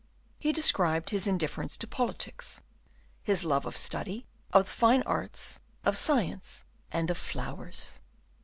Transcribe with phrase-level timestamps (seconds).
[0.39, 2.63] He described his indifference to politics,
[3.21, 8.01] his love of study, of the fine arts, of science, and of flowers.